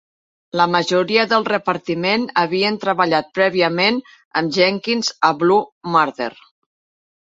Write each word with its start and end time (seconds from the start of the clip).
La 0.59 0.65
majoria 0.75 1.25
del 1.33 1.45
repartiment 1.49 2.25
havien 2.45 2.81
treballat 2.87 3.31
prèviament 3.37 4.03
amb 4.43 4.59
Jenkins 4.61 5.17
a 5.31 5.35
"Blue 5.45 5.65
Murder". 5.97 6.35